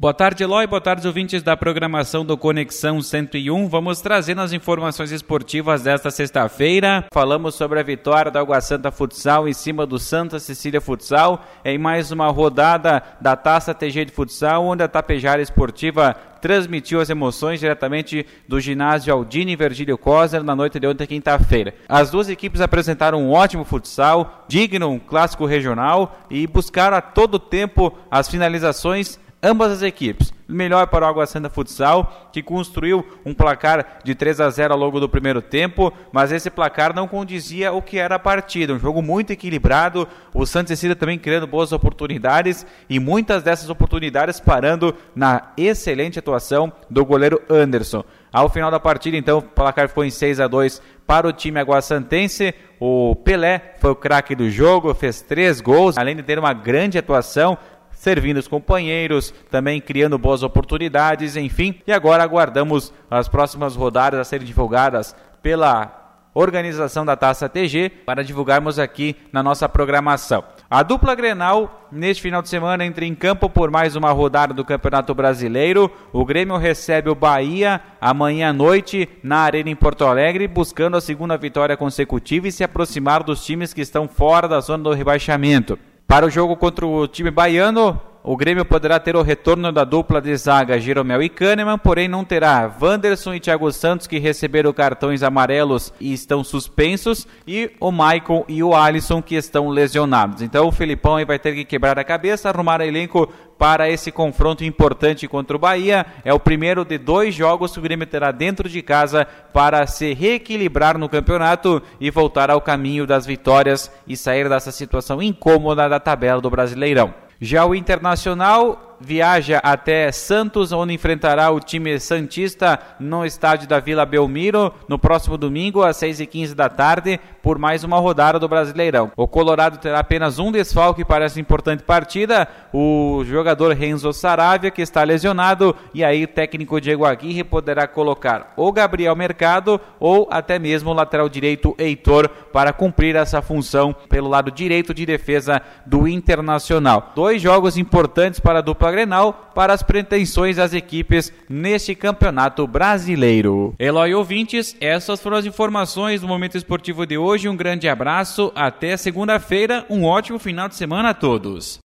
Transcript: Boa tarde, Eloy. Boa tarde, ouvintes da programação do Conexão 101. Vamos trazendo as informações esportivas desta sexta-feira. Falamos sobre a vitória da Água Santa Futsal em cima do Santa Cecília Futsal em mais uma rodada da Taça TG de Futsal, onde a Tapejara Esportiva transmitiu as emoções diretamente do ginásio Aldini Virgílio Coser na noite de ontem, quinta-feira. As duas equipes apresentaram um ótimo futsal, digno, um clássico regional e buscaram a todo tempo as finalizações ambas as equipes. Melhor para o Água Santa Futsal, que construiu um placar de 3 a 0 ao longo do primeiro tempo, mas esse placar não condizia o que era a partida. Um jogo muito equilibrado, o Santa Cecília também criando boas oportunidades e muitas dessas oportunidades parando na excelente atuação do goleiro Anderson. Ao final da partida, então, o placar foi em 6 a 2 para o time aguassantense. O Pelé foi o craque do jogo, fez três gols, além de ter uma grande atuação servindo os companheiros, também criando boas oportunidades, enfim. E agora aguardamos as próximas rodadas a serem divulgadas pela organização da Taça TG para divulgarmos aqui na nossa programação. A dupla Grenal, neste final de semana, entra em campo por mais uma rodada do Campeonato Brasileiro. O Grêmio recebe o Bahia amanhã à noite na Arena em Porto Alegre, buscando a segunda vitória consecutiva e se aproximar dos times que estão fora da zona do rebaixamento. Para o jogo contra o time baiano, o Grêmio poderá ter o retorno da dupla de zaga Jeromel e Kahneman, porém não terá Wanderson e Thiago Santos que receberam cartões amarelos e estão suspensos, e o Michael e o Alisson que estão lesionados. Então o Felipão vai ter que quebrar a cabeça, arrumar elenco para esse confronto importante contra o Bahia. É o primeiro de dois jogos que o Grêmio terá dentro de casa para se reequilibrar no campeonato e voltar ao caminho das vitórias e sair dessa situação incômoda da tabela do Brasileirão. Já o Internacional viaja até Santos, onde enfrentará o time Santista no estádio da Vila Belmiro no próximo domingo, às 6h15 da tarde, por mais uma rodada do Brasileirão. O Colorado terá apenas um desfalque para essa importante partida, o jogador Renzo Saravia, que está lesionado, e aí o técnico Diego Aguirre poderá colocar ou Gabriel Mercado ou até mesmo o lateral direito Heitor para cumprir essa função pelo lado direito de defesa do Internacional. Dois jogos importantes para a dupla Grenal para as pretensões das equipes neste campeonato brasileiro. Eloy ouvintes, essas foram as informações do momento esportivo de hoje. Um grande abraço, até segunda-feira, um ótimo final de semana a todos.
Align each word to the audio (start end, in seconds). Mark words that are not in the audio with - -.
Boa 0.00 0.14
tarde, 0.14 0.42
Eloy. 0.42 0.66
Boa 0.66 0.80
tarde, 0.80 1.06
ouvintes 1.06 1.42
da 1.42 1.54
programação 1.54 2.24
do 2.24 2.34
Conexão 2.34 3.02
101. 3.02 3.68
Vamos 3.68 4.00
trazendo 4.00 4.40
as 4.40 4.50
informações 4.50 5.12
esportivas 5.12 5.82
desta 5.82 6.10
sexta-feira. 6.10 7.04
Falamos 7.12 7.54
sobre 7.54 7.78
a 7.78 7.82
vitória 7.82 8.30
da 8.30 8.40
Água 8.40 8.62
Santa 8.62 8.90
Futsal 8.90 9.46
em 9.46 9.52
cima 9.52 9.84
do 9.84 9.98
Santa 9.98 10.38
Cecília 10.38 10.80
Futsal 10.80 11.44
em 11.62 11.76
mais 11.76 12.10
uma 12.10 12.30
rodada 12.30 13.02
da 13.20 13.36
Taça 13.36 13.74
TG 13.74 14.06
de 14.06 14.12
Futsal, 14.12 14.64
onde 14.64 14.82
a 14.82 14.88
Tapejara 14.88 15.42
Esportiva 15.42 16.16
transmitiu 16.40 16.98
as 17.02 17.10
emoções 17.10 17.60
diretamente 17.60 18.24
do 18.48 18.58
ginásio 18.58 19.12
Aldini 19.12 19.54
Virgílio 19.54 19.98
Coser 19.98 20.42
na 20.42 20.56
noite 20.56 20.80
de 20.80 20.86
ontem, 20.86 21.06
quinta-feira. 21.06 21.74
As 21.86 22.10
duas 22.10 22.30
equipes 22.30 22.62
apresentaram 22.62 23.22
um 23.22 23.32
ótimo 23.32 23.66
futsal, 23.66 24.46
digno, 24.48 24.88
um 24.88 24.98
clássico 24.98 25.44
regional 25.44 26.22
e 26.30 26.46
buscaram 26.46 26.96
a 26.96 27.02
todo 27.02 27.38
tempo 27.38 27.92
as 28.10 28.30
finalizações 28.30 29.20
ambas 29.42 29.72
as 29.72 29.82
equipes. 29.82 30.32
Melhor 30.48 30.88
para 30.88 31.06
o 31.06 31.08
Água 31.08 31.26
Santa 31.26 31.48
Futsal, 31.48 32.30
que 32.32 32.42
construiu 32.42 33.06
um 33.24 33.32
placar 33.32 34.00
de 34.02 34.16
3 34.16 34.40
a 34.40 34.50
0 34.50 34.74
ao 34.74 34.80
longo 34.80 34.98
do 34.98 35.08
primeiro 35.08 35.40
tempo, 35.40 35.92
mas 36.12 36.32
esse 36.32 36.50
placar 36.50 36.92
não 36.92 37.06
condizia 37.06 37.72
o 37.72 37.80
que 37.80 37.98
era 37.98 38.16
a 38.16 38.18
partida. 38.18 38.72
Um 38.72 38.78
jogo 38.78 39.00
muito 39.00 39.32
equilibrado, 39.32 40.08
o 40.34 40.44
Santa 40.44 40.68
Cecília 40.68 40.96
também 40.96 41.18
criando 41.18 41.46
boas 41.46 41.70
oportunidades 41.70 42.66
e 42.88 42.98
muitas 42.98 43.44
dessas 43.44 43.70
oportunidades 43.70 44.40
parando 44.40 44.94
na 45.14 45.52
excelente 45.56 46.18
atuação 46.18 46.72
do 46.90 47.04
goleiro 47.04 47.40
Anderson. 47.48 48.04
Ao 48.32 48.48
final 48.48 48.70
da 48.70 48.80
partida, 48.80 49.16
então, 49.16 49.38
o 49.38 49.42
placar 49.42 49.88
foi 49.88 50.08
em 50.08 50.10
6 50.10 50.40
a 50.40 50.48
2 50.48 50.82
para 51.06 51.26
o 51.26 51.32
time 51.32 51.58
aguassantense. 51.58 52.54
O 52.78 53.16
Pelé 53.16 53.74
foi 53.78 53.90
o 53.90 53.96
craque 53.96 54.34
do 54.34 54.48
jogo, 54.48 54.94
fez 54.94 55.20
três 55.20 55.60
gols, 55.60 55.98
além 55.98 56.14
de 56.14 56.22
ter 56.22 56.38
uma 56.38 56.52
grande 56.52 56.96
atuação 56.96 57.58
servindo 58.00 58.38
os 58.38 58.48
companheiros, 58.48 59.34
também 59.50 59.78
criando 59.78 60.16
boas 60.16 60.42
oportunidades, 60.42 61.36
enfim. 61.36 61.74
E 61.86 61.92
agora 61.92 62.24
aguardamos 62.24 62.94
as 63.10 63.28
próximas 63.28 63.76
rodadas 63.76 64.18
a 64.18 64.24
serem 64.24 64.46
divulgadas 64.46 65.14
pela 65.42 66.00
organização 66.32 67.04
da 67.04 67.14
Taça 67.14 67.46
TG 67.46 67.90
para 68.06 68.24
divulgarmos 68.24 68.78
aqui 68.78 69.16
na 69.30 69.42
nossa 69.42 69.68
programação. 69.68 70.42
A 70.70 70.82
dupla 70.82 71.14
Grenal, 71.14 71.88
neste 71.92 72.22
final 72.22 72.40
de 72.40 72.48
semana, 72.48 72.86
entra 72.86 73.04
em 73.04 73.14
campo 73.14 73.50
por 73.50 73.70
mais 73.70 73.94
uma 73.94 74.12
rodada 74.12 74.54
do 74.54 74.64
Campeonato 74.64 75.14
Brasileiro. 75.14 75.92
O 76.10 76.24
Grêmio 76.24 76.56
recebe 76.56 77.10
o 77.10 77.14
Bahia 77.14 77.82
amanhã 78.00 78.48
à 78.48 78.52
noite 78.54 79.10
na 79.22 79.40
Arena 79.40 79.68
em 79.68 79.76
Porto 79.76 80.06
Alegre, 80.06 80.48
buscando 80.48 80.96
a 80.96 81.02
segunda 81.02 81.36
vitória 81.36 81.76
consecutiva 81.76 82.48
e 82.48 82.52
se 82.52 82.64
aproximar 82.64 83.22
dos 83.22 83.44
times 83.44 83.74
que 83.74 83.82
estão 83.82 84.08
fora 84.08 84.48
da 84.48 84.60
zona 84.60 84.84
do 84.84 84.94
rebaixamento. 84.94 85.78
Para 86.10 86.26
o 86.26 86.30
jogo 86.30 86.56
contra 86.56 86.84
o 86.84 87.06
time 87.06 87.30
baiano, 87.30 87.96
o 88.22 88.36
Grêmio 88.36 88.64
poderá 88.64 89.00
ter 89.00 89.16
o 89.16 89.22
retorno 89.22 89.72
da 89.72 89.82
dupla 89.82 90.20
de 90.20 90.36
zaga 90.36 90.78
Jeromel 90.78 91.22
e 91.22 91.28
Kahneman, 91.28 91.78
porém 91.78 92.06
não 92.06 92.24
terá 92.24 92.70
Wanderson 92.80 93.34
e 93.34 93.40
Thiago 93.40 93.72
Santos 93.72 94.06
que 94.06 94.18
receberam 94.18 94.72
cartões 94.72 95.22
amarelos 95.22 95.92
e 95.98 96.12
estão 96.12 96.44
suspensos, 96.44 97.26
e 97.46 97.70
o 97.80 97.90
Michael 97.90 98.44
e 98.46 98.62
o 98.62 98.74
Alisson 98.74 99.22
que 99.22 99.34
estão 99.34 99.68
lesionados. 99.68 100.42
Então 100.42 100.68
o 100.68 100.72
Felipão 100.72 101.24
vai 101.24 101.38
ter 101.38 101.54
que 101.54 101.64
quebrar 101.64 101.98
a 101.98 102.04
cabeça, 102.04 102.48
arrumar 102.50 102.82
elenco 102.82 103.26
para 103.58 103.90
esse 103.90 104.12
confronto 104.12 104.64
importante 104.64 105.26
contra 105.26 105.56
o 105.56 105.60
Bahia. 105.60 106.04
É 106.24 106.32
o 106.32 106.40
primeiro 106.40 106.84
de 106.84 106.98
dois 106.98 107.34
jogos 107.34 107.72
que 107.72 107.78
o 107.78 107.82
Grêmio 107.82 108.06
terá 108.06 108.32
dentro 108.32 108.68
de 108.68 108.82
casa 108.82 109.26
para 109.52 109.86
se 109.86 110.12
reequilibrar 110.12 110.98
no 110.98 111.08
campeonato 111.08 111.82
e 111.98 112.10
voltar 112.10 112.50
ao 112.50 112.60
caminho 112.60 113.06
das 113.06 113.24
vitórias 113.24 113.90
e 114.06 114.16
sair 114.16 114.48
dessa 114.48 114.72
situação 114.72 115.22
incômoda 115.22 115.88
da 115.88 116.00
tabela 116.00 116.40
do 116.40 116.50
Brasileirão. 116.50 117.29
Já 117.40 117.64
o 117.64 117.74
Internacional 117.74 118.89
viaja 119.00 119.58
até 119.58 120.12
Santos, 120.12 120.72
onde 120.72 120.92
enfrentará 120.92 121.50
o 121.50 121.58
time 121.58 121.98
Santista 121.98 122.78
no 122.98 123.24
estádio 123.24 123.66
da 123.66 123.80
Vila 123.80 124.04
Belmiro 124.04 124.72
no 124.86 124.98
próximo 124.98 125.38
domingo, 125.38 125.82
às 125.82 125.96
6h15 125.96 126.54
da 126.54 126.68
tarde, 126.68 127.18
por 127.42 127.58
mais 127.58 127.82
uma 127.82 127.98
rodada 127.98 128.38
do 128.38 128.48
Brasileirão. 128.48 129.10
O 129.16 129.26
Colorado 129.26 129.78
terá 129.78 130.00
apenas 130.00 130.38
um 130.38 130.52
desfalque 130.52 131.04
para 131.04 131.24
essa 131.24 131.40
importante 131.40 131.82
partida, 131.82 132.46
o 132.72 133.22
jogador 133.24 133.72
Renzo 133.74 134.12
Saravia, 134.12 134.70
que 134.70 134.82
está 134.82 135.02
lesionado, 135.02 135.74
e 135.94 136.04
aí 136.04 136.24
o 136.24 136.28
técnico 136.28 136.80
Diego 136.80 137.04
Aguirre 137.04 137.42
poderá 137.42 137.86
colocar 137.86 138.52
ou 138.56 138.72
Gabriel 138.72 139.16
Mercado 139.16 139.80
ou 139.98 140.28
até 140.30 140.58
mesmo 140.58 140.90
o 140.90 140.94
lateral 140.94 141.28
direito 141.28 141.74
Heitor 141.78 142.28
para 142.28 142.72
cumprir 142.72 143.16
essa 143.16 143.40
função 143.40 143.94
pelo 144.08 144.28
lado 144.28 144.50
direito 144.50 144.92
de 144.92 145.06
defesa 145.06 145.62
do 145.86 146.06
Internacional. 146.06 147.12
Dois 147.14 147.40
jogos 147.40 147.76
importantes 147.76 148.40
para 148.40 148.58
a 148.58 148.62
dupla 148.62 148.89
Grenal 148.90 149.52
para 149.54 149.72
as 149.72 149.82
pretensões 149.82 150.56
das 150.56 150.72
equipes 150.72 151.32
neste 151.48 151.94
campeonato 151.94 152.66
brasileiro. 152.66 153.74
Eloy 153.78 154.14
ouvintes, 154.14 154.74
essas 154.80 155.20
foram 155.20 155.36
as 155.36 155.46
informações 155.46 156.20
do 156.20 156.28
momento 156.28 156.56
esportivo 156.56 157.06
de 157.06 157.18
hoje. 157.18 157.48
Um 157.48 157.56
grande 157.56 157.88
abraço, 157.88 158.50
até 158.54 158.96
segunda-feira, 158.96 159.84
um 159.90 160.04
ótimo 160.04 160.38
final 160.38 160.68
de 160.68 160.76
semana 160.76 161.10
a 161.10 161.14
todos. 161.14 161.78